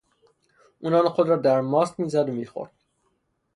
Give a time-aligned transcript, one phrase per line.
[0.81, 2.71] او نان خود را در ماست میزد و میخورد.